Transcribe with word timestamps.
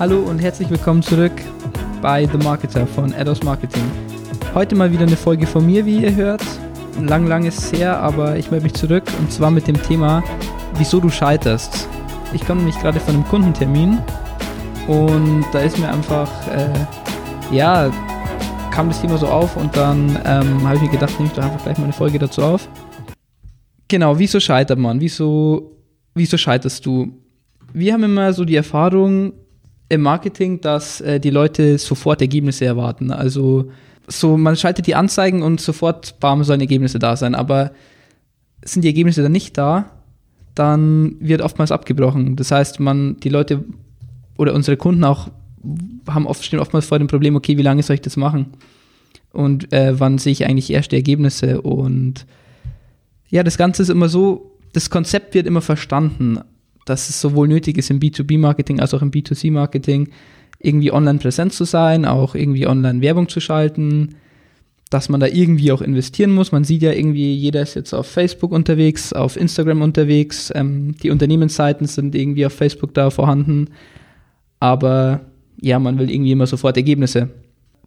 Hallo 0.00 0.18
und 0.22 0.40
herzlich 0.40 0.68
willkommen 0.70 1.02
zurück 1.02 1.30
bei 2.02 2.26
The 2.26 2.36
Marketer 2.38 2.84
von 2.84 3.14
Ados 3.14 3.44
Marketing. 3.44 3.84
Heute 4.52 4.74
mal 4.74 4.90
wieder 4.90 5.06
eine 5.06 5.16
Folge 5.16 5.46
von 5.46 5.64
mir, 5.64 5.86
wie 5.86 6.02
ihr 6.02 6.16
hört. 6.16 6.42
Lang, 7.00 7.28
lang 7.28 7.44
ist 7.44 7.72
her, 7.72 8.00
aber 8.00 8.36
ich 8.36 8.50
melde 8.50 8.64
mich 8.64 8.74
zurück 8.74 9.04
und 9.20 9.30
zwar 9.30 9.52
mit 9.52 9.68
dem 9.68 9.80
Thema, 9.80 10.24
wieso 10.78 10.98
du 10.98 11.10
scheiterst. 11.10 11.88
Ich 12.32 12.44
komme 12.44 12.62
nämlich 12.62 12.76
gerade 12.80 12.98
von 12.98 13.14
einem 13.14 13.24
Kundentermin 13.24 13.98
und 14.88 15.44
da 15.52 15.60
ist 15.60 15.78
mir 15.78 15.88
einfach, 15.88 16.28
äh, 16.48 17.54
ja, 17.54 17.88
kam 18.72 18.88
das 18.88 19.00
Thema 19.00 19.16
so 19.16 19.28
auf 19.28 19.56
und 19.56 19.76
dann 19.76 20.18
ähm, 20.24 20.66
habe 20.66 20.74
ich 20.74 20.82
mir 20.82 20.90
gedacht, 20.90 21.12
nehme 21.20 21.28
ich 21.28 21.36
doch 21.36 21.44
einfach 21.44 21.62
gleich 21.62 21.78
mal 21.78 21.84
eine 21.84 21.92
Folge 21.92 22.18
dazu 22.18 22.42
auf. 22.42 22.68
Genau, 23.86 24.18
wieso 24.18 24.40
scheitert 24.40 24.78
man? 24.80 25.00
Wieso, 25.00 25.78
wieso 26.14 26.36
scheiterst 26.36 26.84
du? 26.84 27.12
Wir 27.72 27.92
haben 27.92 28.02
immer 28.02 28.32
so 28.32 28.44
die 28.44 28.56
Erfahrung 28.56 29.34
im 29.94 30.02
Marketing, 30.02 30.60
dass 30.60 31.00
äh, 31.00 31.20
die 31.20 31.30
Leute 31.30 31.78
sofort 31.78 32.20
Ergebnisse 32.20 32.64
erwarten. 32.64 33.10
Also 33.10 33.70
so, 34.06 34.36
man 34.36 34.56
schaltet 34.56 34.86
die 34.86 34.94
Anzeigen 34.94 35.42
und 35.42 35.60
sofort, 35.60 36.20
bam, 36.20 36.44
sollen 36.44 36.60
Ergebnisse 36.60 36.98
da 36.98 37.16
sein. 37.16 37.34
Aber 37.34 37.72
sind 38.64 38.82
die 38.82 38.88
Ergebnisse 38.88 39.22
dann 39.22 39.32
nicht 39.32 39.56
da, 39.56 39.90
dann 40.54 41.16
wird 41.20 41.42
oftmals 41.42 41.72
abgebrochen. 41.72 42.36
Das 42.36 42.50
heißt, 42.50 42.80
man, 42.80 43.16
die 43.20 43.28
Leute 43.28 43.64
oder 44.36 44.54
unsere 44.54 44.76
Kunden 44.76 45.04
auch 45.04 45.28
haben 46.06 46.26
oft, 46.26 46.44
stehen 46.44 46.60
oftmals 46.60 46.86
vor 46.86 46.98
dem 46.98 47.08
Problem, 47.08 47.36
okay, 47.36 47.56
wie 47.56 47.62
lange 47.62 47.82
soll 47.82 47.94
ich 47.94 48.02
das 48.02 48.16
machen? 48.16 48.52
Und 49.32 49.72
äh, 49.72 49.98
wann 49.98 50.18
sehe 50.18 50.32
ich 50.32 50.46
eigentlich 50.46 50.70
erste 50.70 50.96
Ergebnisse? 50.96 51.62
Und 51.62 52.26
ja, 53.30 53.42
das 53.42 53.56
Ganze 53.56 53.82
ist 53.82 53.88
immer 53.88 54.08
so, 54.08 54.52
das 54.72 54.90
Konzept 54.90 55.34
wird 55.34 55.46
immer 55.46 55.62
verstanden, 55.62 56.40
dass 56.84 57.08
es 57.08 57.20
sowohl 57.20 57.48
nötig 57.48 57.78
ist 57.78 57.90
im 57.90 58.00
B2B-Marketing 58.00 58.80
als 58.80 58.94
auch 58.94 59.02
im 59.02 59.10
B2C-Marketing, 59.10 60.08
irgendwie 60.58 60.92
online 60.92 61.18
präsent 61.18 61.52
zu 61.52 61.64
sein, 61.64 62.04
auch 62.04 62.34
irgendwie 62.34 62.66
online 62.66 63.00
Werbung 63.00 63.28
zu 63.28 63.40
schalten, 63.40 64.16
dass 64.90 65.08
man 65.08 65.20
da 65.20 65.26
irgendwie 65.26 65.72
auch 65.72 65.82
investieren 65.82 66.32
muss. 66.32 66.52
Man 66.52 66.64
sieht 66.64 66.82
ja 66.82 66.92
irgendwie, 66.92 67.34
jeder 67.34 67.62
ist 67.62 67.74
jetzt 67.74 67.92
auf 67.92 68.06
Facebook 68.06 68.52
unterwegs, 68.52 69.12
auf 69.12 69.36
Instagram 69.36 69.82
unterwegs, 69.82 70.52
ähm, 70.54 70.94
die 71.02 71.10
Unternehmensseiten 71.10 71.86
sind 71.86 72.14
irgendwie 72.14 72.46
auf 72.46 72.52
Facebook 72.52 72.94
da 72.94 73.10
vorhanden, 73.10 73.68
aber 74.60 75.20
ja, 75.60 75.78
man 75.78 75.98
will 75.98 76.10
irgendwie 76.10 76.32
immer 76.32 76.46
sofort 76.46 76.76
Ergebnisse. 76.76 77.30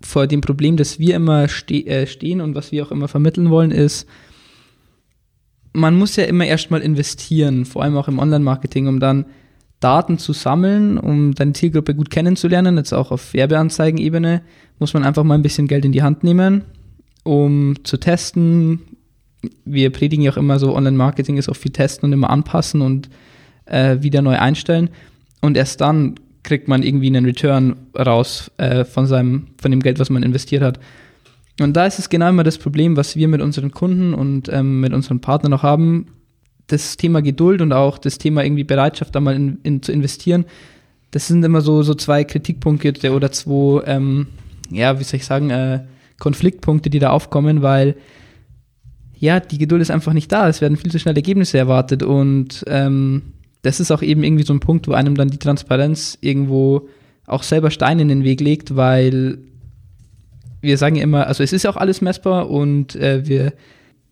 Vor 0.01 0.27
dem 0.27 0.41
Problem, 0.41 0.77
das 0.77 0.99
wir 0.99 1.15
immer 1.15 1.47
ste 1.47 1.85
äh, 1.85 2.05
stehen 2.05 2.41
und 2.41 2.55
was 2.55 2.71
wir 2.71 2.85
auch 2.85 2.91
immer 2.91 3.07
vermitteln 3.07 3.49
wollen, 3.49 3.71
ist, 3.71 4.07
man 5.73 5.95
muss 5.95 6.15
ja 6.15 6.25
immer 6.25 6.45
erstmal 6.45 6.81
investieren, 6.81 7.65
vor 7.65 7.83
allem 7.83 7.97
auch 7.97 8.07
im 8.07 8.19
Online-Marketing, 8.19 8.87
um 8.87 8.99
dann 8.99 9.25
Daten 9.79 10.17
zu 10.17 10.33
sammeln, 10.33 10.97
um 10.97 11.33
deine 11.35 11.53
Zielgruppe 11.53 11.93
gut 11.93 12.09
kennenzulernen, 12.09 12.77
jetzt 12.77 12.93
auch 12.93 13.11
auf 13.11 13.33
Werbeanzeigenebene, 13.33 14.41
muss 14.79 14.93
man 14.93 15.03
einfach 15.03 15.23
mal 15.23 15.35
ein 15.35 15.43
bisschen 15.43 15.67
Geld 15.67 15.85
in 15.85 15.91
die 15.91 16.01
Hand 16.01 16.23
nehmen, 16.23 16.63
um 17.23 17.75
zu 17.83 17.97
testen. 17.97 18.79
Wir 19.65 19.91
predigen 19.91 20.23
ja 20.23 20.31
auch 20.31 20.37
immer 20.37 20.57
so, 20.57 20.75
Online-Marketing 20.75 21.37
ist 21.37 21.49
auch 21.49 21.55
viel 21.55 21.71
testen 21.71 22.07
und 22.07 22.13
immer 22.13 22.31
anpassen 22.31 22.81
und 22.81 23.09
äh, 23.65 23.97
wieder 24.01 24.21
neu 24.21 24.37
einstellen. 24.39 24.89
Und 25.41 25.57
erst 25.57 25.81
dann 25.81 26.15
kriegt 26.41 26.67
man 26.67 26.81
irgendwie 26.81 27.07
einen 27.07 27.25
Return 27.25 27.75
raus 27.97 28.51
äh, 28.57 28.83
von, 28.83 29.05
seinem, 29.05 29.47
von 29.61 29.69
dem 29.69 29.81
Geld, 29.81 29.99
was 29.99 30.09
man 30.09 30.23
investiert 30.23 30.63
hat. 30.63 30.79
Und 31.59 31.73
da 31.75 31.85
ist 31.85 31.99
es 31.99 32.09
genau 32.09 32.29
immer 32.29 32.43
das 32.43 32.57
Problem, 32.57 32.97
was 32.97 33.15
wir 33.15 33.27
mit 33.27 33.41
unseren 33.41 33.71
Kunden 33.71 34.13
und 34.13 34.49
ähm, 34.49 34.79
mit 34.79 34.93
unseren 34.93 35.21
Partnern 35.21 35.51
noch 35.51 35.63
haben. 35.63 36.07
Das 36.67 36.97
Thema 36.97 37.21
Geduld 37.21 37.61
und 37.61 37.73
auch 37.73 37.97
das 37.97 38.17
Thema 38.17 38.43
irgendwie 38.43 38.63
Bereitschaft, 38.63 39.15
da 39.15 39.19
mal 39.19 39.35
in, 39.35 39.59
in, 39.63 39.81
zu 39.81 39.91
investieren. 39.91 40.45
Das 41.11 41.27
sind 41.27 41.43
immer 41.43 41.61
so, 41.61 41.81
so 41.83 41.95
zwei 41.95 42.23
Kritikpunkte 42.23 43.11
oder 43.11 43.31
zwei, 43.31 43.81
ähm, 43.85 44.27
ja, 44.69 44.99
wie 44.99 45.03
soll 45.03 45.17
ich 45.17 45.25
sagen, 45.25 45.49
äh, 45.49 45.85
Konfliktpunkte, 46.19 46.89
die 46.89 46.99
da 46.99 47.11
aufkommen, 47.11 47.61
weil 47.61 47.95
ja, 49.19 49.39
die 49.39 49.57
Geduld 49.57 49.81
ist 49.81 49.89
einfach 49.91 50.13
nicht 50.13 50.31
da. 50.31 50.47
Es 50.47 50.61
werden 50.61 50.77
viel 50.77 50.91
zu 50.91 50.99
schnell 50.99 51.15
Ergebnisse 51.15 51.57
erwartet 51.57 52.03
und 52.03 52.63
ähm, 52.67 53.33
das 53.63 53.79
ist 53.79 53.91
auch 53.91 54.01
eben 54.01 54.23
irgendwie 54.23 54.45
so 54.45 54.53
ein 54.53 54.59
Punkt, 54.59 54.87
wo 54.87 54.93
einem 54.93 55.15
dann 55.15 55.29
die 55.29 55.39
Transparenz 55.39 56.17
irgendwo 56.21 56.87
auch 57.25 57.43
selber 57.43 57.71
Steine 57.71 58.03
in 58.03 58.07
den 58.07 58.23
Weg 58.23 58.41
legt, 58.41 58.75
weil 58.75 59.39
wir 60.67 60.77
sagen 60.77 60.95
ja 60.97 61.03
immer, 61.03 61.25
also 61.27 61.43
es 61.43 61.53
ist 61.53 61.65
auch 61.65 61.77
alles 61.77 62.01
messbar 62.01 62.49
und 62.49 62.95
äh, 62.95 63.27
wir, 63.27 63.53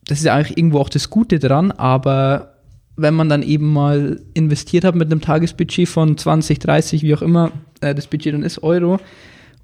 das 0.08 0.20
ist 0.20 0.26
ja 0.26 0.34
eigentlich 0.34 0.58
irgendwo 0.58 0.80
auch 0.80 0.90
das 0.90 1.10
Gute 1.10 1.38
dran, 1.38 1.72
aber 1.72 2.56
wenn 2.96 3.14
man 3.14 3.30
dann 3.30 3.44
eben 3.44 3.72
mal 3.74 4.22
investiert 4.34 4.86
hat 4.86 4.96
mit 4.96 5.12
einem 5.12 5.22
Tagesbudget 5.22 5.88
von 5.88 6.18
20, 6.18 6.60
30, 6.60 7.04
wie 7.04 7.14
auch 7.14 7.22
immer 7.22 7.52
äh, 7.82 7.94
das 7.94 8.08
Budget 8.08 8.34
dann 8.34 8.44
ist, 8.44 8.64
Euro, 8.64 9.00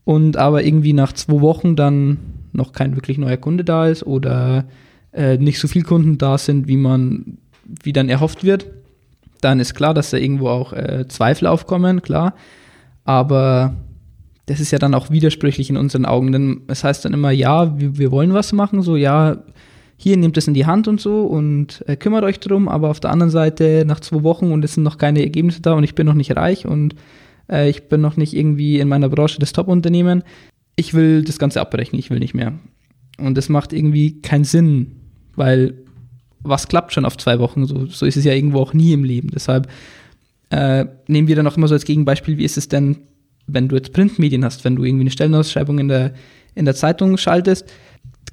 und 0.04 0.38
aber 0.38 0.64
irgendwie 0.64 0.94
nach 0.94 1.14
zwei 1.14 1.42
Wochen 1.42 1.76
dann 1.76 2.18
noch 2.52 2.74
kein 2.74 2.96
wirklich 2.96 3.18
neuer 3.18 3.38
Kunde 3.38 3.64
da 3.64 3.88
ist 3.88 4.06
oder 4.06 4.66
äh, 5.14 5.38
nicht 5.38 5.60
so 5.60 5.68
viele 5.68 5.86
Kunden 5.86 6.18
da 6.18 6.38
sind, 6.38 6.68
wie 6.68 6.78
man, 6.78 7.38
wie 7.84 7.94
dann 7.94 8.10
erhofft 8.10 8.44
wird, 8.44 8.68
dann 9.40 9.60
ist 9.60 9.74
klar, 9.74 9.94
dass 9.94 10.12
da 10.12 10.18
irgendwo 10.18 10.50
auch 10.50 10.74
äh, 10.74 11.06
Zweifel 11.08 11.48
aufkommen, 11.48 12.02
klar. 12.02 12.36
Aber 13.06 13.76
das 14.46 14.60
ist 14.60 14.72
ja 14.72 14.80
dann 14.80 14.94
auch 14.94 15.10
widersprüchlich 15.10 15.70
in 15.70 15.78
unseren 15.78 16.06
Augen, 16.06 16.32
denn 16.32 16.62
es 16.68 16.84
heißt 16.84 17.06
dann 17.06 17.14
immer, 17.14 17.32
ja, 17.32 17.80
wir, 17.80 17.98
wir 17.98 18.12
wollen 18.12 18.34
was 18.34 18.54
machen, 18.54 18.82
so, 18.82 18.96
ja, 18.96 19.44
hier 19.98 20.18
nehmt 20.18 20.36
es 20.36 20.48
in 20.48 20.56
die 20.56 20.66
Hand 20.66 20.88
und 20.88 21.00
so 21.00 21.22
und 21.26 21.84
äh, 21.88 21.96
kümmert 21.96 22.24
euch 22.24 22.40
drum, 22.40 22.68
aber 22.68 22.90
auf 22.90 23.00
der 23.00 23.12
anderen 23.12 23.30
Seite 23.30 23.84
nach 23.86 24.00
zwei 24.00 24.24
Wochen 24.24 24.52
und 24.52 24.66
es 24.66 24.74
sind 24.74 24.84
noch 24.84 24.98
keine 24.98 25.22
Ergebnisse 25.22 25.62
da 25.62 25.74
und 25.74 25.84
ich 25.84 25.94
bin 25.94 26.08
noch 26.08 26.16
nicht 26.16 26.36
reich 26.36 26.66
und 26.66 26.96
äh, 27.52 27.70
ich 27.70 27.88
bin 27.88 28.02
noch 28.02 28.18
nicht 28.18 28.34
irgendwie 28.34 28.80
in 28.80 28.88
meiner 28.88 29.10
Branche 29.10 29.40
das 29.40 29.54
Top-Unternehmen. 29.54 30.24
Ich 30.76 30.96
will 30.96 31.24
das 31.24 31.38
Ganze 31.38 31.62
abbrechen, 31.62 32.00
ich 32.00 32.10
will 32.10 32.18
nicht 32.18 32.34
mehr. 32.34 32.54
Und 33.20 33.38
das 33.38 33.48
macht 33.48 33.74
irgendwie 33.74 34.22
keinen 34.22 34.46
Sinn, 34.46 34.94
weil 35.36 35.76
was 36.42 36.68
klappt 36.68 36.94
schon 36.94 37.06
auf 37.06 37.18
zwei 37.18 37.38
Wochen? 37.38 37.68
So, 37.68 37.86
so 37.86 38.08
ist 38.08 38.18
es 38.18 38.26
ja 38.26 38.34
irgendwo 38.34 38.60
auch 38.60 38.74
nie 38.74 38.94
im 38.94 39.04
Leben. 39.04 39.30
Deshalb 39.30 39.68
äh, 40.50 40.86
nehmen 41.08 41.28
wir 41.28 41.36
dann 41.36 41.46
auch 41.46 41.58
immer 41.58 41.68
so 41.68 41.76
als 41.76 41.86
Gegenbeispiel, 41.86 42.40
wie 42.40 42.46
ist 42.46 42.58
es 42.58 42.68
denn 42.68 42.98
wenn 43.48 43.68
du 43.68 43.76
jetzt 43.76 43.94
Printmedien 43.94 44.46
hast, 44.46 44.64
wenn 44.64 44.76
du 44.76 44.84
irgendwie 44.84 45.04
eine 45.04 45.12
Stellenausschreibung 45.12 45.80
in 45.80 45.88
der, 45.88 46.14
in 46.56 46.66
der 46.66 46.76
Zeitung 46.76 47.18
schaltest, 47.18 47.72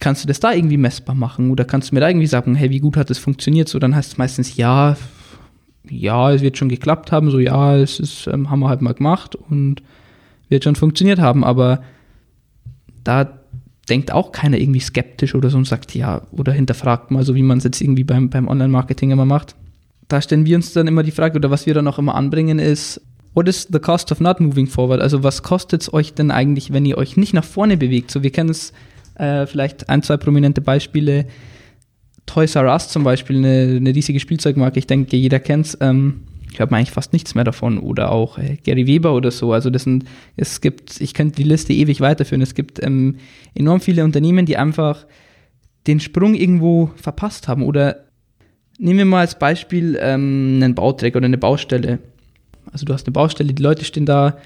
kannst 0.01 0.23
du 0.23 0.29
das 0.29 0.41
da 0.41 0.53
irgendwie 0.53 0.77
messbar 0.77 1.15
machen 1.15 1.51
oder 1.51 1.65
kannst 1.65 1.91
du 1.91 1.95
mir 1.95 2.01
da 2.01 2.09
irgendwie 2.09 2.27
sagen, 2.27 2.55
hey, 2.55 2.71
wie 2.71 2.81
gut 2.81 2.97
hat 2.97 3.11
das 3.11 3.19
funktioniert? 3.19 3.69
So, 3.69 3.79
dann 3.79 3.95
heißt 3.95 4.13
es 4.13 4.19
meistens, 4.19 4.57
ja, 4.57 4.97
ja, 5.91 6.33
es 6.33 6.43
wird 6.43 6.59
schon 6.59 6.69
geklappt 6.69 7.13
haben, 7.13 7.31
so, 7.31 7.39
ja, 7.39 7.77
es 7.77 7.99
ist, 7.99 8.27
ähm, 8.27 8.51
haben 8.51 8.61
wir 8.61 8.69
halt 8.69 8.83
mal 8.83 8.95
gemacht 8.95 9.35
und 9.35 9.83
wird 10.49 10.65
schon 10.65 10.77
funktioniert 10.77 11.19
haben, 11.19 11.45
aber 11.45 11.83
da 13.05 13.39
denkt 13.89 14.13
auch 14.13 14.33
keiner 14.33 14.59
irgendwie 14.59 14.81
skeptisch 14.81 15.35
oder 15.35 15.51
so 15.51 15.57
und 15.57 15.67
sagt, 15.67 15.95
ja, 15.95 16.23
oder 16.31 16.53
hinterfragt 16.53 17.11
mal, 17.11 17.25
so 17.25 17.35
wie 17.35 17.43
man 17.43 17.59
es 17.59 17.65
jetzt 17.65 17.81
irgendwie 17.81 18.05
beim, 18.05 18.29
beim 18.29 18.49
Online-Marketing 18.49 19.11
immer 19.11 19.25
macht. 19.25 19.57
Da 20.09 20.21
stellen 20.21 20.47
wir 20.47 20.57
uns 20.57 20.73
dann 20.73 20.87
immer 20.87 21.03
die 21.03 21.11
Frage, 21.11 21.37
oder 21.37 21.51
was 21.51 21.67
wir 21.67 21.75
dann 21.75 21.89
auch 21.89 21.99
immer 21.99 22.15
anbringen, 22.15 22.59
ist, 22.59 23.01
What 23.39 23.47
is 23.47 23.69
the 23.71 23.79
cost 23.79 24.11
of 24.11 24.19
not 24.19 24.41
moving 24.41 24.67
forward? 24.67 25.01
Also 25.01 25.23
was 25.23 25.45
kostet 25.45 25.83
es 25.83 25.95
euch 25.95 26.13
denn 26.13 26.33
eigentlich, 26.33 26.73
wenn 26.73 26.85
ihr 26.85 26.99
euch 26.99 27.17
nicht 27.17 27.35
nach 27.35 27.45
vorne 27.45 27.77
bewegt? 27.77 28.11
So, 28.11 28.25
wir 28.25 28.33
kennen 28.33 28.51
es 28.51 28.73
äh, 29.15 29.47
vielleicht 29.47 29.89
ein, 29.89 30.03
zwei 30.03 30.17
prominente 30.17 30.61
Beispiele. 30.61 31.25
Toys 32.27 32.57
R 32.57 32.65
Us 32.65 32.89
zum 32.89 33.05
Beispiel, 33.05 33.37
eine, 33.37 33.77
eine 33.77 33.95
riesige 33.95 34.19
Spielzeugmarke, 34.19 34.81
ich 34.81 34.89
denke, 34.89 35.17
jeder 35.17 35.39
kennt 35.39 35.67
es. 35.67 35.79
Ähm, 35.81 36.23
ich 36.53 36.61
habe 36.61 36.75
eigentlich 36.75 36.91
fast 36.91 37.13
nichts 37.13 37.37
mehr 37.37 37.45
davon. 37.45 37.79
Oder 37.79 38.11
auch 38.11 38.39
äh, 38.39 38.57
Gary 38.57 38.89
Weber 38.89 39.15
oder 39.15 39.31
so. 39.31 39.53
Also 39.53 39.71
das 39.71 39.85
sind, 39.85 40.07
es 40.37 40.61
gibt, 40.61 41.01
ich 41.01 41.15
könnte 41.15 41.37
die 41.37 41.49
Liste 41.49 41.73
ewig 41.73 42.01
weiterführen. 42.01 42.43
Es 42.43 42.57
gibt 42.57 42.83
ähm, 42.83 43.19
enorm 43.55 43.81
viele 43.81 44.03
Unternehmen, 44.03 44.47
die 44.47 44.57
einfach 44.57 45.07
den 45.87 46.01
Sprung 46.01 46.35
irgendwo 46.35 46.91
verpasst 46.97 47.47
haben. 47.47 47.63
Oder 47.63 48.07
nehmen 48.81 48.99
wir 48.99 49.05
mal 49.05 49.21
als 49.21 49.39
Beispiel 49.39 49.97
ähm, 50.03 50.59
einen 50.61 50.75
Bauträger 50.75 51.19
oder 51.19 51.27
eine 51.27 51.39
Baustelle. 51.39 52.01
Also 52.73 52.85
du 52.85 52.93
hast 52.93 53.07
eine 53.07 53.13
Baustelle, 53.13 53.53
die 53.53 53.63
Leute 53.63 53.85
stehen 53.85 54.07
da, 54.07 54.39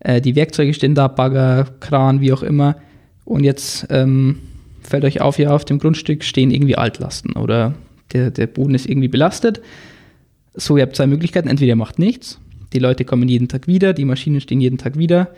äh, 0.00 0.20
die 0.20 0.36
Werkzeuge 0.36 0.74
stehen 0.74 0.94
da, 0.94 1.08
Bagger, 1.08 1.66
Kran, 1.80 2.20
wie 2.20 2.32
auch 2.32 2.42
immer. 2.42 2.76
Und 3.24 3.44
jetzt 3.44 3.86
ähm, 3.90 4.38
fällt 4.82 5.04
euch 5.04 5.20
auf, 5.20 5.38
ja, 5.38 5.50
auf 5.50 5.64
dem 5.64 5.78
Grundstück 5.78 6.24
stehen 6.24 6.50
irgendwie 6.50 6.76
Altlasten 6.76 7.34
oder 7.34 7.74
der, 8.12 8.30
der 8.30 8.46
Boden 8.46 8.74
ist 8.74 8.88
irgendwie 8.88 9.08
belastet. 9.08 9.60
So, 10.54 10.76
ihr 10.76 10.82
habt 10.82 10.96
zwei 10.96 11.06
Möglichkeiten. 11.06 11.48
Entweder 11.48 11.70
ihr 11.70 11.76
macht 11.76 11.98
nichts, 11.98 12.40
die 12.72 12.78
Leute 12.78 13.04
kommen 13.04 13.28
jeden 13.28 13.48
Tag 13.48 13.66
wieder, 13.66 13.92
die 13.92 14.04
Maschinen 14.04 14.40
stehen 14.40 14.60
jeden 14.60 14.78
Tag 14.78 14.98
wieder. 14.98 15.28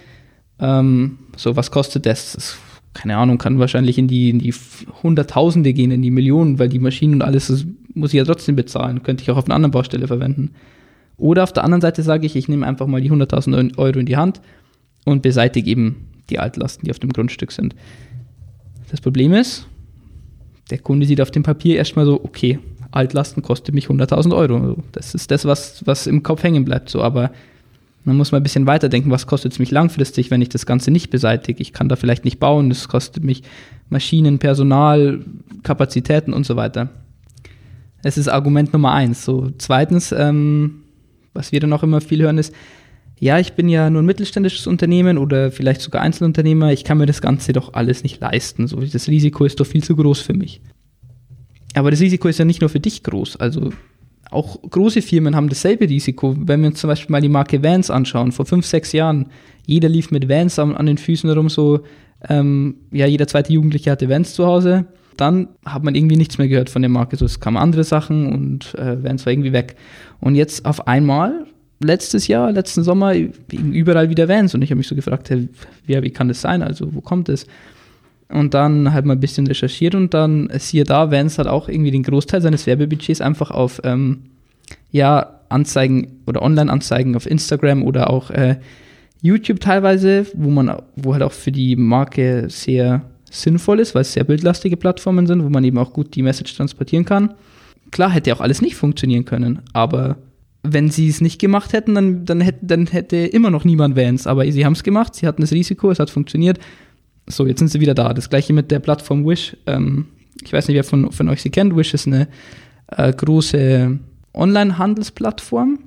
Ähm, 0.58 1.18
so, 1.36 1.56
was 1.56 1.70
kostet 1.70 2.06
das? 2.06 2.32
das? 2.32 2.56
Keine 2.94 3.16
Ahnung, 3.16 3.38
kann 3.38 3.58
wahrscheinlich 3.58 3.96
in 3.96 4.06
die, 4.06 4.28
in 4.30 4.38
die 4.38 4.54
Hunderttausende 5.02 5.72
gehen, 5.72 5.90
in 5.90 6.02
die 6.02 6.10
Millionen, 6.10 6.58
weil 6.58 6.68
die 6.68 6.78
Maschinen 6.78 7.14
und 7.14 7.22
alles 7.22 7.46
das 7.46 7.64
muss 7.94 8.12
ich 8.12 8.18
ja 8.18 8.24
trotzdem 8.24 8.54
bezahlen. 8.54 9.02
Könnte 9.02 9.22
ich 9.22 9.30
auch 9.30 9.38
auf 9.38 9.46
einer 9.46 9.54
anderen 9.54 9.70
Baustelle 9.70 10.06
verwenden. 10.06 10.50
Oder 11.16 11.42
auf 11.44 11.52
der 11.52 11.64
anderen 11.64 11.80
Seite 11.80 12.02
sage 12.02 12.26
ich, 12.26 12.36
ich 12.36 12.48
nehme 12.48 12.66
einfach 12.66 12.86
mal 12.86 13.00
die 13.00 13.10
100.000 13.10 13.78
Euro 13.78 13.98
in 13.98 14.06
die 14.06 14.16
Hand 14.16 14.40
und 15.04 15.22
beseitige 15.22 15.70
eben 15.70 16.08
die 16.30 16.38
Altlasten, 16.38 16.84
die 16.84 16.90
auf 16.90 16.98
dem 16.98 17.12
Grundstück 17.12 17.52
sind. 17.52 17.74
Das 18.90 19.00
Problem 19.00 19.32
ist, 19.32 19.66
der 20.70 20.78
Kunde 20.78 21.06
sieht 21.06 21.20
auf 21.20 21.30
dem 21.30 21.42
Papier 21.42 21.76
erstmal 21.76 22.06
so, 22.06 22.22
okay, 22.24 22.58
Altlasten 22.90 23.42
kostet 23.42 23.74
mich 23.74 23.86
100.000 23.86 24.34
Euro. 24.36 24.82
Das 24.92 25.14
ist 25.14 25.30
das, 25.30 25.44
was, 25.44 25.86
was 25.86 26.06
im 26.06 26.22
Kopf 26.22 26.42
hängen 26.42 26.64
bleibt. 26.64 26.90
So, 26.90 27.02
aber 27.02 27.30
Man 28.04 28.16
muss 28.16 28.32
mal 28.32 28.38
ein 28.38 28.42
bisschen 28.42 28.66
weiterdenken, 28.66 29.10
was 29.10 29.26
kostet 29.26 29.52
es 29.52 29.58
mich 29.58 29.70
langfristig, 29.70 30.30
wenn 30.30 30.42
ich 30.42 30.48
das 30.48 30.66
Ganze 30.66 30.90
nicht 30.90 31.10
beseitige. 31.10 31.62
Ich 31.62 31.72
kann 31.72 31.88
da 31.88 31.96
vielleicht 31.96 32.24
nicht 32.24 32.40
bauen, 32.40 32.68
das 32.68 32.88
kostet 32.88 33.22
mich 33.22 33.42
Maschinen, 33.90 34.38
Personal, 34.38 35.24
Kapazitäten 35.62 36.32
und 36.32 36.44
so 36.44 36.56
weiter. 36.56 36.88
Das 38.02 38.18
ist 38.18 38.28
Argument 38.28 38.72
Nummer 38.72 38.92
eins. 38.92 39.24
So, 39.24 39.50
zweitens, 39.58 40.10
ähm, 40.10 40.81
was 41.34 41.52
wir 41.52 41.60
dann 41.60 41.72
auch 41.72 41.82
immer 41.82 42.00
viel 42.00 42.22
hören, 42.22 42.38
ist, 42.38 42.54
ja, 43.18 43.38
ich 43.38 43.52
bin 43.52 43.68
ja 43.68 43.88
nur 43.88 44.02
ein 44.02 44.06
mittelständisches 44.06 44.66
Unternehmen 44.66 45.16
oder 45.16 45.52
vielleicht 45.52 45.80
sogar 45.80 46.02
Einzelunternehmer, 46.02 46.72
ich 46.72 46.82
kann 46.82 46.98
mir 46.98 47.06
das 47.06 47.20
Ganze 47.22 47.52
doch 47.52 47.74
alles 47.74 48.02
nicht 48.02 48.20
leisten. 48.20 48.66
So, 48.66 48.80
das 48.80 49.06
Risiko 49.06 49.44
ist 49.44 49.60
doch 49.60 49.66
viel 49.66 49.84
zu 49.84 49.94
groß 49.94 50.20
für 50.20 50.34
mich. 50.34 50.60
Aber 51.74 51.90
das 51.90 52.00
Risiko 52.00 52.28
ist 52.28 52.38
ja 52.38 52.44
nicht 52.44 52.60
nur 52.60 52.70
für 52.70 52.80
dich 52.80 53.02
groß. 53.04 53.36
Also 53.36 53.70
auch 54.30 54.60
große 54.62 55.02
Firmen 55.02 55.36
haben 55.36 55.48
dasselbe 55.48 55.88
Risiko. 55.88 56.34
Wenn 56.36 56.62
wir 56.62 56.70
uns 56.70 56.80
zum 56.80 56.88
Beispiel 56.88 57.12
mal 57.12 57.20
die 57.20 57.28
Marke 57.28 57.62
Vans 57.62 57.90
anschauen, 57.90 58.32
vor 58.32 58.46
fünf, 58.46 58.66
sechs 58.66 58.92
Jahren, 58.92 59.28
jeder 59.66 59.88
lief 59.88 60.10
mit 60.10 60.28
Vans 60.28 60.58
an, 60.58 60.74
an 60.74 60.86
den 60.86 60.98
Füßen 60.98 61.28
herum, 61.28 61.48
so, 61.48 61.80
ähm, 62.28 62.76
ja, 62.90 63.06
jeder 63.06 63.26
zweite 63.26 63.52
Jugendliche 63.52 63.90
hatte 63.90 64.08
Vans 64.08 64.34
zu 64.34 64.46
Hause. 64.46 64.86
Dann 65.16 65.48
hat 65.64 65.84
man 65.84 65.94
irgendwie 65.94 66.16
nichts 66.16 66.38
mehr 66.38 66.48
gehört 66.48 66.70
von 66.70 66.82
der 66.82 66.88
Marke. 66.88 67.16
So, 67.16 67.24
es 67.24 67.40
kamen 67.40 67.56
andere 67.56 67.84
Sachen 67.84 68.32
und 68.32 68.74
äh, 68.74 69.02
Vans 69.02 69.26
war 69.26 69.32
irgendwie 69.32 69.52
weg. 69.52 69.76
Und 70.20 70.34
jetzt 70.34 70.64
auf 70.64 70.86
einmal, 70.86 71.46
letztes 71.80 72.28
Jahr, 72.28 72.52
letzten 72.52 72.82
Sommer, 72.82 73.14
überall 73.50 74.10
wieder 74.10 74.28
Vans. 74.28 74.54
Und 74.54 74.62
ich 74.62 74.70
habe 74.70 74.78
mich 74.78 74.88
so 74.88 74.94
gefragt, 74.94 75.30
hey, 75.30 75.48
wie, 75.86 76.02
wie 76.02 76.10
kann 76.10 76.28
das 76.28 76.40
sein? 76.40 76.62
Also, 76.62 76.94
wo 76.94 77.00
kommt 77.00 77.28
das? 77.28 77.46
Und 78.28 78.54
dann 78.54 78.94
halt 78.94 79.04
mal 79.04 79.14
ein 79.14 79.20
bisschen 79.20 79.46
recherchiert 79.46 79.94
und 79.94 80.14
dann 80.14 80.48
siehe 80.58 80.84
da, 80.84 81.10
Vans 81.10 81.38
hat 81.38 81.46
auch 81.46 81.68
irgendwie 81.68 81.90
den 81.90 82.02
Großteil 82.02 82.40
seines 82.40 82.66
Werbebudgets 82.66 83.20
einfach 83.20 83.50
auf 83.50 83.82
ähm, 83.84 84.20
ja, 84.90 85.40
Anzeigen 85.50 86.22
oder 86.26 86.40
Online-Anzeigen 86.40 87.14
auf 87.14 87.26
Instagram 87.26 87.82
oder 87.82 88.08
auch 88.08 88.30
äh, 88.30 88.56
YouTube 89.20 89.60
teilweise, 89.60 90.26
wo 90.34 90.50
man, 90.50 90.80
wo 90.96 91.12
halt 91.12 91.22
auch 91.22 91.32
für 91.32 91.52
die 91.52 91.76
Marke 91.76 92.46
sehr 92.48 93.02
sinnvoll 93.32 93.80
ist, 93.80 93.94
weil 93.94 94.02
es 94.02 94.12
sehr 94.12 94.24
bildlastige 94.24 94.76
Plattformen 94.76 95.26
sind, 95.26 95.42
wo 95.42 95.48
man 95.48 95.64
eben 95.64 95.78
auch 95.78 95.92
gut 95.92 96.14
die 96.14 96.22
Message 96.22 96.54
transportieren 96.56 97.04
kann. 97.04 97.34
Klar 97.90 98.10
hätte 98.10 98.34
auch 98.34 98.40
alles 98.40 98.62
nicht 98.62 98.76
funktionieren 98.76 99.24
können, 99.24 99.60
aber 99.72 100.16
wenn 100.62 100.90
sie 100.90 101.08
es 101.08 101.20
nicht 101.20 101.40
gemacht 101.40 101.72
hätten, 101.72 101.94
dann, 101.94 102.24
dann, 102.24 102.40
hätte, 102.40 102.60
dann 102.62 102.86
hätte 102.86 103.16
immer 103.16 103.50
noch 103.50 103.64
niemand 103.64 103.96
Vans. 103.96 104.28
Aber 104.28 104.50
sie 104.50 104.64
haben 104.64 104.74
es 104.74 104.84
gemacht, 104.84 105.14
sie 105.14 105.26
hatten 105.26 105.42
das 105.42 105.52
Risiko, 105.52 105.90
es 105.90 105.98
hat 105.98 106.08
funktioniert 106.08 106.60
so, 107.26 107.46
jetzt 107.46 107.58
sind 107.58 107.68
sie 107.68 107.80
wieder 107.80 107.94
da. 107.94 108.14
Das 108.14 108.30
gleiche 108.30 108.52
mit 108.52 108.70
der 108.70 108.80
Plattform 108.80 109.26
Wish. 109.26 109.56
Ähm, 109.66 110.06
ich 110.42 110.52
weiß 110.52 110.68
nicht, 110.68 110.74
wer 110.74 110.84
von, 110.84 111.12
von 111.12 111.28
euch 111.28 111.42
sie 111.42 111.50
kennt. 111.50 111.76
Wish 111.76 111.94
ist 111.94 112.06
eine 112.06 112.28
äh, 112.88 113.12
große 113.12 113.98
Online-Handelsplattform 114.34 115.78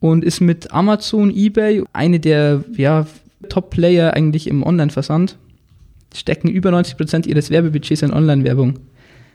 und 0.00 0.24
ist 0.24 0.40
mit 0.40 0.72
Amazon, 0.72 1.34
eBay 1.34 1.82
eine 1.92 2.20
der 2.20 2.64
ja, 2.76 3.06
Top-Player 3.48 4.14
eigentlich 4.14 4.46
im 4.46 4.62
Online-Versand. 4.62 5.38
Stecken 6.14 6.48
über 6.48 6.70
90 6.70 6.96
Prozent 6.96 7.26
ihres 7.26 7.50
Werbebudgets 7.50 8.02
in 8.02 8.12
Online-Werbung. 8.12 8.78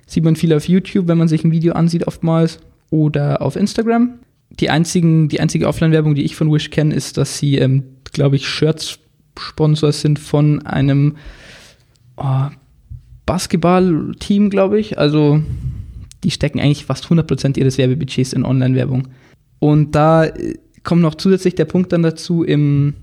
Sieht 0.05 0.23
man 0.23 0.35
viel 0.35 0.53
auf 0.53 0.67
YouTube, 0.67 1.07
wenn 1.07 1.17
man 1.17 1.27
sich 1.27 1.43
ein 1.43 1.51
Video 1.51 1.73
ansieht, 1.73 2.07
oftmals, 2.07 2.59
oder 2.89 3.41
auf 3.41 3.55
Instagram. 3.55 4.19
Die, 4.49 4.69
einzigen, 4.69 5.27
die 5.29 5.39
einzige 5.39 5.67
Offline-Werbung, 5.67 6.15
die 6.15 6.23
ich 6.23 6.35
von 6.35 6.51
Wish 6.51 6.71
kenne, 6.71 6.95
ist, 6.95 7.17
dass 7.17 7.37
sie, 7.37 7.57
ähm, 7.57 7.83
glaube 8.11 8.35
ich, 8.35 8.47
Shirts 8.47 8.99
Sponsor 9.37 9.91
sind 9.91 10.19
von 10.19 10.65
einem 10.65 11.15
oh, 12.17 12.47
Basketball-Team, 13.25 14.49
glaube 14.49 14.79
ich. 14.79 14.97
Also 14.97 15.41
die 16.23 16.31
stecken 16.31 16.59
eigentlich 16.59 16.85
fast 16.85 17.05
100% 17.05 17.57
ihres 17.57 17.77
Werbebudgets 17.77 18.33
in 18.33 18.43
Online-Werbung. 18.45 19.07
Und 19.59 19.95
da 19.95 20.25
äh, 20.25 20.55
kommt 20.83 21.01
noch 21.01 21.15
zusätzlich 21.15 21.55
der 21.55 21.65
Punkt 21.65 21.93
dann 21.93 22.03
dazu, 22.03 22.43
im, 22.43 22.95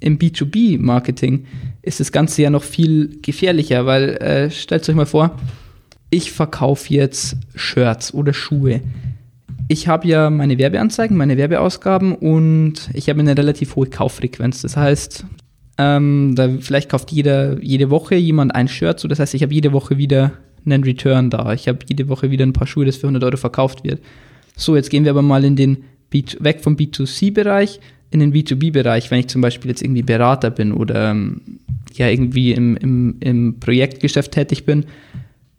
im 0.00 0.18
B2B-Marketing 0.18 1.46
ist 1.82 2.00
das 2.00 2.12
Ganze 2.12 2.42
ja 2.42 2.50
noch 2.50 2.62
viel 2.62 3.18
gefährlicher, 3.22 3.86
weil 3.86 4.10
äh, 4.16 4.50
stellt 4.50 4.88
euch 4.88 4.94
mal 4.94 5.06
vor, 5.06 5.36
ich 6.10 6.32
verkaufe 6.32 6.92
jetzt 6.92 7.36
Shirts 7.54 8.14
oder 8.14 8.32
Schuhe. 8.32 8.80
Ich 9.68 9.88
habe 9.88 10.08
ja 10.08 10.30
meine 10.30 10.56
Werbeanzeigen, 10.56 11.16
meine 11.16 11.36
Werbeausgaben 11.36 12.14
und 12.14 12.88
ich 12.94 13.08
habe 13.08 13.20
eine 13.20 13.36
relativ 13.36 13.76
hohe 13.76 13.86
Kauffrequenz. 13.86 14.62
Das 14.62 14.76
heißt, 14.76 15.26
ähm, 15.76 16.32
da 16.34 16.48
vielleicht 16.60 16.88
kauft 16.88 17.12
jeder, 17.12 17.62
jede 17.62 17.90
Woche 17.90 18.14
jemand 18.14 18.54
ein 18.54 18.68
Shirt, 18.68 18.98
so 18.98 19.08
das 19.08 19.18
heißt, 19.18 19.34
ich 19.34 19.42
habe 19.42 19.52
jede 19.52 19.72
Woche 19.72 19.98
wieder 19.98 20.32
einen 20.64 20.84
Return 20.84 21.30
da. 21.30 21.52
Ich 21.52 21.68
habe 21.68 21.78
jede 21.88 22.08
Woche 22.08 22.30
wieder 22.30 22.46
ein 22.46 22.52
paar 22.52 22.66
Schuhe, 22.66 22.86
das 22.86 22.96
für 22.96 23.06
100 23.06 23.24
Euro 23.24 23.36
verkauft 23.36 23.84
wird. 23.84 24.00
So, 24.56 24.74
jetzt 24.74 24.90
gehen 24.90 25.04
wir 25.04 25.10
aber 25.10 25.22
mal 25.22 25.44
in 25.44 25.56
den 25.56 25.84
B 26.10 26.24
weg 26.40 26.60
vom 26.62 26.76
B2C-Bereich 26.76 27.80
in 28.10 28.20
den 28.20 28.32
B2B-Bereich, 28.32 29.10
wenn 29.10 29.20
ich 29.20 29.28
zum 29.28 29.42
Beispiel 29.42 29.70
jetzt 29.70 29.82
irgendwie 29.82 30.02
Berater 30.02 30.50
bin 30.50 30.72
oder 30.72 31.10
ähm, 31.10 31.40
ja 31.92 32.08
irgendwie 32.08 32.52
im, 32.52 32.76
im, 32.76 33.16
im 33.20 33.60
Projektgeschäft 33.60 34.32
tätig 34.32 34.64
bin, 34.64 34.86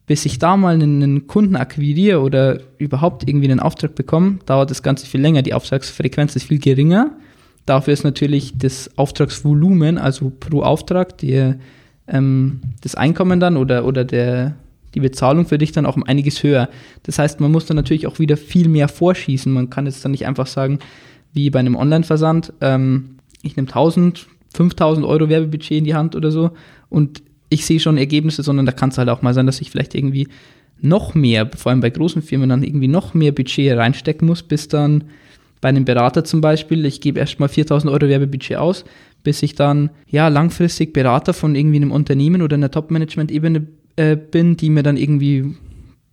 bis 0.08 0.26
ich 0.26 0.40
da 0.40 0.58
mal 0.58 0.74
einen 0.74 1.28
Kunden 1.28 1.56
akquiriere 1.56 2.22
oder 2.22 2.60
überhaupt 2.78 3.28
irgendwie 3.28 3.52
einen 3.52 3.60
Auftrag 3.60 3.94
bekomme, 3.94 4.40
dauert 4.46 4.72
das 4.72 4.82
Ganze 4.82 5.06
viel 5.06 5.22
länger. 5.22 5.44
Die 5.44 5.54
Auftragsfrequenz 5.54 6.36
ist 6.36 6.46
viel 6.46 6.60
geringer 6.60 7.12
Dafür 7.70 7.94
ist 7.94 8.04
natürlich 8.04 8.58
das 8.58 8.90
Auftragsvolumen, 8.98 10.00
also 10.00 10.32
pro 10.32 10.64
Auftrag, 10.64 11.20
die, 11.20 11.54
ähm, 12.08 12.62
das 12.82 12.96
Einkommen 12.96 13.40
dann 13.40 13.58
oder, 13.58 13.86
oder 13.86 14.04
der, 14.06 14.56
die 14.96 15.00
Bezahlung 15.00 15.46
für 15.46 15.60
dich 15.60 15.72
dann 15.72 15.86
auch 15.86 15.96
um 15.96 16.02
einiges 16.02 16.42
höher. 16.42 16.68
Das 17.04 17.20
heißt, 17.20 17.40
man 17.40 17.52
muss 17.52 17.68
dann 17.68 17.78
natürlich 17.78 18.08
auch 18.08 18.18
wieder 18.18 18.38
viel 18.38 18.70
mehr 18.70 18.88
vorschießen. 18.88 19.54
Man 19.54 19.70
kann 19.70 19.86
jetzt 19.86 20.04
dann 20.04 20.14
nicht 20.14 20.26
einfach 20.26 20.48
sagen, 20.48 20.80
wie 21.34 21.50
bei 21.50 21.60
einem 21.60 21.76
Online-Versand, 21.76 22.54
ähm, 22.62 23.18
ich 23.42 23.56
nehme 23.56 23.68
1000, 23.68 24.28
5000 24.54 25.06
Euro 25.06 25.30
Werbebudget 25.30 25.78
in 25.78 25.84
die 25.84 25.96
Hand 25.96 26.16
oder 26.16 26.32
so 26.32 26.52
und 26.90 27.22
ich 27.50 27.66
sehe 27.66 27.80
schon 27.80 27.98
Ergebnisse, 27.98 28.44
sondern 28.44 28.66
da 28.66 28.72
kann 28.72 28.90
es 28.90 28.98
halt 28.98 29.10
auch 29.10 29.22
mal 29.22 29.34
sein, 29.34 29.46
dass 29.46 29.62
ich 29.62 29.72
vielleicht 29.72 29.96
irgendwie 29.96 30.28
noch 30.82 31.14
mehr, 31.14 31.50
vor 31.56 31.72
allem 31.72 31.82
bei 31.82 31.90
großen 31.90 32.22
Firmen, 32.22 32.50
dann 32.50 32.64
irgendwie 32.64 32.88
noch 32.88 33.14
mehr 33.14 33.32
Budget 33.32 33.76
reinstecken 33.76 34.28
muss, 34.28 34.44
bis 34.44 34.68
dann 34.68 35.06
bei 35.62 35.70
einem 35.70 35.84
Berater 35.84 36.24
zum 36.24 36.42
Beispiel, 36.42 36.86
ich 36.86 37.02
gebe 37.02 37.20
erstmal 37.20 37.50
4000 37.50 37.92
Euro 37.92 38.08
Werbebudget 38.08 38.58
aus, 38.58 38.86
bis 39.24 39.44
ich 39.44 39.56
dann 39.56 39.90
ja 40.08 40.30
langfristig 40.30 40.94
Berater 40.94 41.34
von 41.34 41.56
irgendwie 41.56 41.78
einem 41.78 41.92
Unternehmen 41.92 42.42
oder 42.42 42.56
einer 42.56 42.72
Top-Management-Ebene 42.72 43.68
äh, 43.98 44.16
bin, 44.16 44.56
die 44.56 44.70
mir 44.70 44.84
dann 44.84 44.96
irgendwie, 44.96 45.56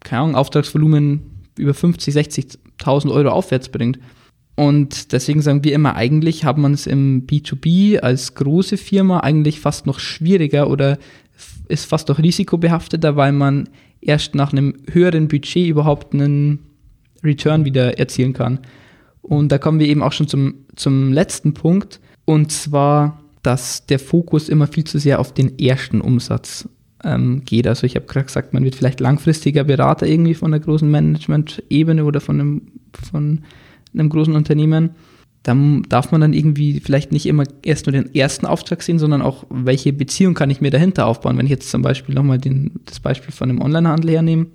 keine 0.00 0.22
Ahnung, 0.22 0.34
Auftragsvolumen 0.34 1.22
über 1.56 1.74
50, 1.74 2.14
60.000 2.14 3.12
Euro 3.12 3.28
aufwärts 3.30 3.68
bringt. 3.68 4.00
Und 4.56 5.12
deswegen 5.12 5.42
sagen 5.42 5.64
wir 5.64 5.74
immer, 5.74 5.96
eigentlich 5.96 6.44
hat 6.44 6.56
man 6.56 6.72
es 6.72 6.86
im 6.86 7.26
B2B 7.26 7.98
als 7.98 8.34
große 8.34 8.78
Firma 8.78 9.20
eigentlich 9.20 9.60
fast 9.60 9.86
noch 9.86 10.00
schwieriger 10.00 10.70
oder 10.70 10.98
ist 11.68 11.84
fast 11.84 12.08
noch 12.08 12.18
risikobehafteter, 12.18 13.16
weil 13.16 13.32
man 13.32 13.68
erst 14.00 14.34
nach 14.34 14.52
einem 14.52 14.74
höheren 14.90 15.28
Budget 15.28 15.68
überhaupt 15.68 16.14
einen 16.14 16.60
Return 17.22 17.66
wieder 17.66 17.98
erzielen 17.98 18.32
kann. 18.32 18.60
Und 19.20 19.52
da 19.52 19.58
kommen 19.58 19.78
wir 19.78 19.88
eben 19.88 20.02
auch 20.02 20.12
schon 20.12 20.28
zum, 20.28 20.54
zum 20.74 21.12
letzten 21.12 21.52
Punkt. 21.52 22.00
Und 22.24 22.50
zwar, 22.50 23.20
dass 23.42 23.84
der 23.86 23.98
Fokus 23.98 24.48
immer 24.48 24.68
viel 24.68 24.84
zu 24.84 24.98
sehr 24.98 25.20
auf 25.20 25.34
den 25.34 25.58
ersten 25.58 26.00
Umsatz 26.00 26.68
ähm, 27.04 27.42
geht. 27.44 27.66
Also 27.66 27.84
ich 27.84 27.96
habe 27.96 28.06
gerade 28.06 28.26
gesagt, 28.26 28.54
man 28.54 28.64
wird 28.64 28.74
vielleicht 28.74 29.00
langfristiger 29.00 29.64
Berater 29.64 30.06
irgendwie 30.06 30.34
von 30.34 30.54
einer 30.54 30.64
großen 30.64 30.90
Management-Ebene 30.90 32.04
oder 32.04 32.20
von 32.20 32.40
einem, 32.40 32.62
von 33.10 33.42
einem 33.92 34.08
großen 34.08 34.34
Unternehmen. 34.34 34.90
Dann 35.42 35.84
darf 35.88 36.10
man 36.10 36.20
dann 36.20 36.32
irgendwie 36.32 36.80
vielleicht 36.80 37.12
nicht 37.12 37.26
immer 37.26 37.44
erst 37.62 37.86
nur 37.86 37.92
den 37.92 38.14
ersten 38.14 38.46
Auftrag 38.46 38.82
sehen, 38.82 38.98
sondern 38.98 39.22
auch, 39.22 39.44
welche 39.48 39.92
Beziehung 39.92 40.34
kann 40.34 40.50
ich 40.50 40.60
mir 40.60 40.70
dahinter 40.70 41.06
aufbauen. 41.06 41.38
Wenn 41.38 41.46
ich 41.46 41.50
jetzt 41.50 41.70
zum 41.70 41.82
Beispiel 41.82 42.14
nochmal 42.14 42.38
das 42.84 43.00
Beispiel 43.00 43.32
von 43.32 43.50
einem 43.50 43.62
Onlinehandel 43.62 44.10
hernehme, 44.10 44.46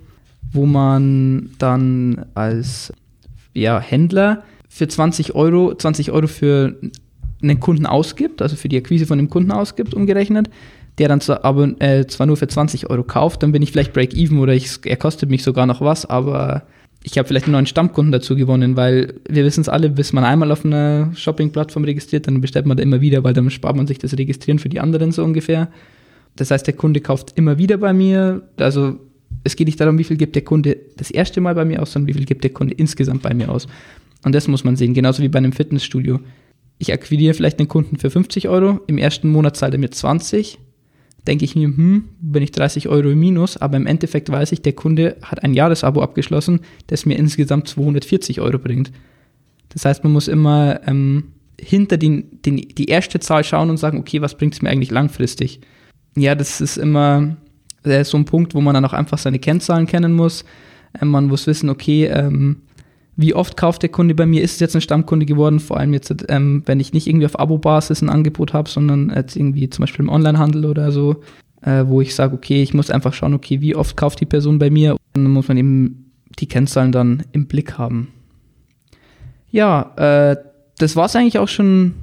wo 0.52 0.66
man 0.66 1.50
dann 1.58 2.26
als 2.34 2.92
ja, 3.54 3.80
Händler 3.80 4.42
für 4.68 4.88
20 4.88 5.34
Euro, 5.34 5.74
20 5.74 6.12
Euro 6.12 6.26
für 6.26 6.76
einen 7.42 7.60
Kunden 7.60 7.86
ausgibt, 7.86 8.42
also 8.42 8.56
für 8.56 8.68
die 8.68 8.76
Akquise 8.76 9.06
von 9.06 9.18
dem 9.18 9.28
Kunden 9.28 9.50
ausgibt, 9.50 9.94
umgerechnet, 9.94 10.48
der 10.98 11.08
dann 11.08 11.20
zwar, 11.20 11.44
aber, 11.44 11.80
äh, 11.80 12.06
zwar 12.06 12.26
nur 12.26 12.36
für 12.36 12.48
20 12.48 12.90
Euro 12.90 13.02
kauft, 13.02 13.42
dann 13.42 13.52
bin 13.52 13.62
ich 13.62 13.72
vielleicht 13.72 13.92
Break-Even 13.92 14.38
oder 14.38 14.54
ich, 14.54 14.78
er 14.84 14.96
kostet 14.96 15.30
mich 15.30 15.42
sogar 15.42 15.66
noch 15.66 15.80
was, 15.80 16.06
aber 16.06 16.62
ich 17.04 17.18
habe 17.18 17.26
vielleicht 17.26 17.46
einen 17.46 17.52
neuen 17.52 17.66
Stammkunden 17.66 18.12
dazu 18.12 18.36
gewonnen, 18.36 18.76
weil 18.76 19.14
wir 19.28 19.44
wissen 19.44 19.62
es 19.62 19.68
alle, 19.68 19.90
bis 19.90 20.12
man 20.12 20.24
einmal 20.24 20.52
auf 20.52 20.64
einer 20.64 21.10
Shopping-Plattform 21.14 21.84
registriert, 21.84 22.26
dann 22.26 22.40
bestellt 22.40 22.66
man 22.66 22.76
da 22.76 22.82
immer 22.82 23.00
wieder, 23.00 23.24
weil 23.24 23.34
dann 23.34 23.50
spart 23.50 23.76
man 23.76 23.86
sich 23.86 23.98
das 23.98 24.16
Registrieren 24.16 24.58
für 24.58 24.68
die 24.68 24.80
anderen 24.80 25.10
so 25.10 25.24
ungefähr. 25.24 25.68
Das 26.36 26.50
heißt, 26.50 26.66
der 26.66 26.74
Kunde 26.74 27.00
kauft 27.00 27.32
immer 27.36 27.58
wieder 27.58 27.76
bei 27.78 27.92
mir. 27.92 28.42
Also 28.56 29.00
es 29.44 29.56
geht 29.56 29.66
nicht 29.66 29.80
darum, 29.80 29.98
wie 29.98 30.04
viel 30.04 30.16
gibt 30.16 30.36
der 30.36 30.44
Kunde 30.44 30.76
das 30.96 31.10
erste 31.10 31.40
Mal 31.40 31.54
bei 31.54 31.64
mir 31.64 31.82
aus, 31.82 31.92
sondern 31.92 32.08
wie 32.08 32.14
viel 32.14 32.24
gibt 32.24 32.44
der 32.44 32.52
Kunde 32.52 32.74
insgesamt 32.74 33.22
bei 33.22 33.34
mir 33.34 33.50
aus. 33.50 33.66
Und 34.24 34.34
das 34.34 34.46
muss 34.46 34.62
man 34.62 34.76
sehen, 34.76 34.94
genauso 34.94 35.22
wie 35.22 35.28
bei 35.28 35.38
einem 35.38 35.52
Fitnessstudio. 35.52 36.20
Ich 36.78 36.92
akquiriere 36.92 37.34
vielleicht 37.34 37.58
einen 37.58 37.68
Kunden 37.68 37.96
für 37.96 38.10
50 38.10 38.48
Euro, 38.48 38.80
im 38.86 38.98
ersten 38.98 39.28
Monat 39.28 39.56
zahlt 39.56 39.74
er 39.74 39.80
mir 39.80 39.90
20, 39.90 40.58
denke 41.26 41.44
ich 41.44 41.54
mir, 41.54 41.68
hm, 41.68 42.04
bin 42.20 42.42
ich 42.42 42.50
30 42.50 42.88
Euro 42.88 43.10
im 43.10 43.20
Minus, 43.20 43.56
aber 43.56 43.76
im 43.76 43.86
Endeffekt 43.86 44.30
weiß 44.30 44.52
ich, 44.52 44.62
der 44.62 44.72
Kunde 44.72 45.16
hat 45.22 45.42
ein 45.44 45.54
Jahresabo 45.54 46.02
abgeschlossen, 46.02 46.60
das 46.88 47.06
mir 47.06 47.16
insgesamt 47.16 47.68
240 47.68 48.40
Euro 48.40 48.58
bringt. 48.58 48.90
Das 49.68 49.84
heißt, 49.84 50.04
man 50.04 50.12
muss 50.12 50.28
immer 50.28 50.80
ähm, 50.86 51.24
hinter 51.60 51.96
den, 51.96 52.42
den, 52.42 52.56
die 52.56 52.86
erste 52.86 53.20
Zahl 53.20 53.44
schauen 53.44 53.70
und 53.70 53.76
sagen, 53.76 53.98
okay, 53.98 54.20
was 54.20 54.36
bringt 54.36 54.54
es 54.54 54.62
mir 54.62 54.70
eigentlich 54.70 54.90
langfristig? 54.90 55.60
Ja, 56.16 56.34
das 56.34 56.60
ist 56.60 56.76
immer 56.76 57.36
äh, 57.84 58.04
so 58.04 58.16
ein 58.18 58.24
Punkt, 58.24 58.54
wo 58.54 58.60
man 58.60 58.74
dann 58.74 58.84
auch 58.84 58.92
einfach 58.92 59.18
seine 59.18 59.38
Kennzahlen 59.38 59.86
kennen 59.86 60.12
muss. 60.12 60.44
Äh, 61.00 61.04
man 61.04 61.26
muss 61.26 61.46
wissen, 61.46 61.70
okay, 61.70 62.06
ähm, 62.06 62.62
wie 63.16 63.34
oft 63.34 63.56
kauft 63.56 63.82
der 63.82 63.90
Kunde 63.90 64.14
bei 64.14 64.26
mir? 64.26 64.42
Ist 64.42 64.54
es 64.54 64.60
jetzt 64.60 64.74
ein 64.74 64.80
Stammkunde 64.80 65.26
geworden? 65.26 65.60
Vor 65.60 65.76
allem 65.76 65.92
jetzt, 65.92 66.14
ähm, 66.28 66.62
wenn 66.66 66.80
ich 66.80 66.92
nicht 66.92 67.06
irgendwie 67.06 67.26
auf 67.26 67.38
Abo-Basis 67.38 68.02
ein 68.02 68.08
Angebot 68.08 68.54
habe, 68.54 68.70
sondern 68.70 69.12
jetzt 69.14 69.36
irgendwie 69.36 69.68
zum 69.68 69.82
Beispiel 69.82 70.04
im 70.04 70.08
Onlinehandel 70.08 70.64
oder 70.64 70.92
so, 70.92 71.16
äh, 71.60 71.84
wo 71.86 72.00
ich 72.00 72.14
sage, 72.14 72.34
okay, 72.34 72.62
ich 72.62 72.72
muss 72.72 72.90
einfach 72.90 73.12
schauen, 73.12 73.34
okay, 73.34 73.60
wie 73.60 73.76
oft 73.76 73.96
kauft 73.96 74.20
die 74.20 74.26
Person 74.26 74.58
bei 74.58 74.70
mir? 74.70 74.92
Und 74.92 75.24
dann 75.24 75.30
muss 75.30 75.48
man 75.48 75.58
eben 75.58 76.10
die 76.38 76.48
Kennzahlen 76.48 76.92
dann 76.92 77.24
im 77.32 77.46
Blick 77.46 77.76
haben. 77.76 78.08
Ja, 79.50 79.92
äh, 79.96 80.36
das 80.78 80.96
war 80.96 81.06
es 81.06 81.14
eigentlich 81.14 81.38
auch 81.38 81.48
schon 81.48 81.94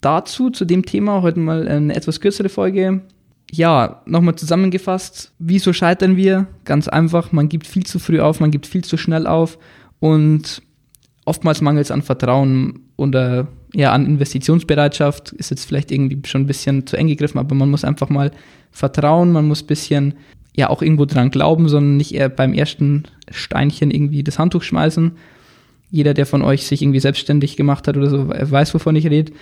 dazu, 0.00 0.50
zu 0.50 0.64
dem 0.64 0.84
Thema. 0.84 1.22
Heute 1.22 1.38
mal 1.38 1.68
eine 1.68 1.94
etwas 1.94 2.20
kürzere 2.20 2.48
Folge. 2.48 3.02
Ja, 3.52 4.02
nochmal 4.06 4.36
zusammengefasst, 4.36 5.32
wieso 5.38 5.72
scheitern 5.72 6.16
wir? 6.16 6.46
Ganz 6.64 6.86
einfach, 6.86 7.32
man 7.32 7.48
gibt 7.48 7.66
viel 7.66 7.84
zu 7.84 7.98
früh 7.98 8.20
auf, 8.20 8.38
man 8.38 8.52
gibt 8.52 8.66
viel 8.66 8.84
zu 8.84 8.96
schnell 8.96 9.26
auf 9.26 9.58
und 10.00 10.62
oftmals 11.24 11.60
mangelt 11.60 11.86
es 11.86 11.90
an 11.90 12.02
Vertrauen 12.02 12.90
oder 12.96 13.48
ja, 13.72 13.92
an 13.92 14.06
Investitionsbereitschaft. 14.06 15.32
Ist 15.32 15.50
jetzt 15.50 15.64
vielleicht 15.64 15.92
irgendwie 15.92 16.20
schon 16.26 16.42
ein 16.42 16.46
bisschen 16.46 16.86
zu 16.86 16.96
eng 16.96 17.06
gegriffen, 17.06 17.38
aber 17.38 17.54
man 17.54 17.70
muss 17.70 17.84
einfach 17.84 18.08
mal 18.08 18.32
vertrauen, 18.72 19.32
man 19.32 19.46
muss 19.46 19.62
ein 19.62 19.66
bisschen 19.66 20.14
ja 20.56 20.68
auch 20.68 20.82
irgendwo 20.82 21.04
dran 21.04 21.30
glauben, 21.30 21.68
sondern 21.68 21.96
nicht 21.96 22.12
eher 22.12 22.28
beim 22.28 22.52
ersten 22.52 23.04
Steinchen 23.30 23.90
irgendwie 23.92 24.24
das 24.24 24.38
Handtuch 24.38 24.62
schmeißen 24.62 25.12
jeder, 25.90 26.14
der 26.14 26.26
von 26.26 26.42
euch 26.42 26.66
sich 26.66 26.82
irgendwie 26.82 27.00
selbstständig 27.00 27.56
gemacht 27.56 27.88
hat 27.88 27.96
oder 27.96 28.08
so, 28.08 28.28
weiß, 28.28 28.72
wovon 28.74 28.96
ich 28.96 29.06
rede. 29.08 29.32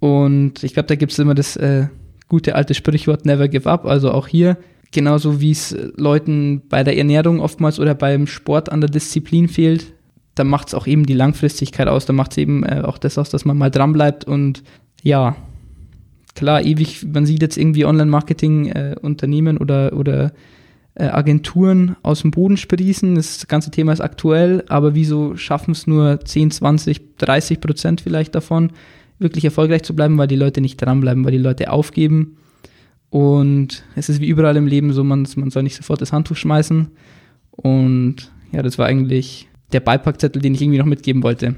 Und 0.00 0.62
ich 0.64 0.74
glaube, 0.74 0.88
da 0.88 0.96
gibt 0.96 1.12
es 1.12 1.18
immer 1.18 1.34
das 1.34 1.56
äh, 1.56 1.86
gute 2.28 2.56
alte 2.56 2.74
Sprichwort 2.74 3.24
Never 3.24 3.48
give 3.48 3.70
up. 3.70 3.86
Also 3.86 4.10
auch 4.10 4.26
hier, 4.26 4.58
genauso 4.94 5.40
wie 5.42 5.50
es 5.50 5.76
Leuten 5.96 6.62
bei 6.70 6.82
der 6.82 6.96
Ernährung 6.96 7.40
oftmals 7.40 7.78
oder 7.78 7.94
beim 7.94 8.26
Sport 8.26 8.72
an 8.72 8.80
der 8.80 8.88
Disziplin 8.88 9.48
fehlt, 9.48 9.92
da 10.34 10.44
macht 10.44 10.68
es 10.68 10.74
auch 10.74 10.86
eben 10.86 11.04
die 11.04 11.14
Langfristigkeit 11.14 11.88
aus. 11.88 12.06
Da 12.06 12.14
macht 12.14 12.30
es 12.30 12.38
eben 12.38 12.64
äh, 12.64 12.82
auch 12.84 12.96
das 12.96 13.18
aus, 13.18 13.28
dass 13.28 13.44
man 13.44 13.58
mal 13.58 13.70
dranbleibt 13.70 14.24
und 14.24 14.62
ja, 15.02 15.36
klar, 16.34 16.62
ewig, 16.62 17.04
man 17.12 17.26
sieht 17.26 17.42
jetzt 17.42 17.58
irgendwie 17.58 17.84
Online-Marketing-Unternehmen 17.84 19.56
äh, 19.56 19.60
oder, 19.60 19.92
oder 19.92 20.32
äh, 20.94 21.04
Agenturen 21.04 21.96
aus 22.02 22.22
dem 22.22 22.30
Boden 22.30 22.56
sprießen. 22.56 23.14
Das 23.16 23.46
ganze 23.46 23.70
Thema 23.70 23.92
ist 23.92 24.00
aktuell, 24.00 24.64
aber 24.68 24.94
wieso 24.94 25.36
schaffen 25.36 25.72
es 25.72 25.86
nur 25.86 26.20
10, 26.24 26.52
20, 26.52 27.18
30 27.18 27.60
Prozent 27.60 28.00
vielleicht 28.00 28.34
davon, 28.34 28.70
wirklich 29.18 29.44
erfolgreich 29.44 29.82
zu 29.82 29.94
bleiben, 29.94 30.18
weil 30.18 30.28
die 30.28 30.36
Leute 30.36 30.60
nicht 30.60 30.76
dranbleiben, 30.76 31.24
weil 31.24 31.32
die 31.32 31.38
Leute 31.38 31.70
aufgeben. 31.70 32.36
Und 33.10 33.84
es 33.94 34.08
ist 34.08 34.20
wie 34.20 34.28
überall 34.28 34.56
im 34.56 34.66
Leben 34.66 34.92
so, 34.92 35.04
man, 35.04 35.26
man 35.36 35.50
soll 35.50 35.62
nicht 35.62 35.76
sofort 35.76 36.00
das 36.00 36.12
Handtuch 36.12 36.36
schmeißen. 36.36 36.88
Und 37.52 38.32
ja, 38.52 38.62
das 38.62 38.78
war 38.78 38.86
eigentlich 38.86 39.48
der 39.72 39.80
Beipackzettel, 39.80 40.42
den 40.42 40.54
ich 40.54 40.62
irgendwie 40.62 40.78
noch 40.78 40.86
mitgeben 40.86 41.22
wollte. 41.22 41.54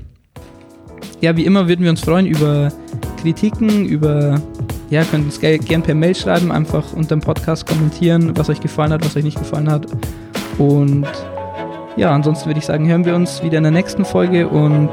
Ja, 1.21 1.37
wie 1.37 1.45
immer 1.45 1.69
würden 1.69 1.83
wir 1.83 1.91
uns 1.91 2.01
freuen 2.01 2.27
über 2.27 2.73
Kritiken, 3.23 3.87
über 3.87 4.41
ja, 4.91 5.03
könnt 5.05 5.25
uns 5.25 5.41
gerne 5.41 5.85
per 5.85 5.95
Mail 5.95 6.15
schreiben, 6.15 6.53
einfach 6.53 6.93
unter 6.93 7.17
dem 7.17 7.21
Podcast 7.21 7.67
kommentieren, 7.67 8.37
was 8.37 8.49
euch 8.49 8.61
gefallen 8.61 8.93
hat, 8.93 9.05
was 9.05 9.17
euch 9.17 9.25
nicht 9.25 9.39
gefallen 9.39 9.71
hat. 9.71 9.87
Und 10.59 11.07
ja, 11.97 12.15
ansonsten 12.15 12.47
würde 12.47 12.61
ich 12.61 12.67
sagen, 12.67 12.89
hören 12.89 13.05
wir 13.05 13.17
uns 13.17 13.43
wieder 13.43 13.59
in 13.59 13.65
der 13.65 13.73
nächsten 13.73 14.05
Folge 14.05 14.49
und 14.49 14.91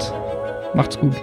macht's 0.73 0.97
gut. 0.97 1.15